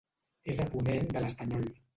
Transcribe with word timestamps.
És 0.53 0.61
a 0.63 0.65
ponent 0.71 1.07
de 1.13 1.25
l'Estanyol. 1.27 1.73